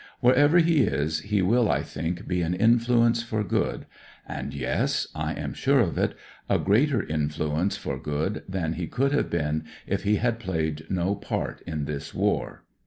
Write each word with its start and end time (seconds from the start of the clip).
Wherever 0.19 0.57
he 0.57 0.79
is, 0.81 1.19
he 1.19 1.43
will, 1.43 1.69
I 1.69 1.83
think, 1.83 2.27
be 2.27 2.41
an 2.41 2.55
influence 2.55 3.21
for 3.21 3.43
good; 3.43 3.85
and— 4.27 4.51
^yes, 4.51 5.05
I 5.13 5.35
am 5.35 5.53
sui'e 5.53 5.83
of 5.87 5.95
it— 5.99 6.15
a 6.49 6.57
greater 6.57 7.03
influence 7.03 7.77
for 7.77 7.99
good 7.99 8.41
than 8.49 8.73
he 8.73 8.87
could 8.87 9.11
have 9.11 9.29
been 9.29 9.65
if 9.85 10.01
he 10.01 10.15
had 10.15 10.39
played 10.39 10.89
no 10.89 11.13
part 11.13 11.61
in 11.67 11.85
this 11.85 12.15
war. 12.15 12.63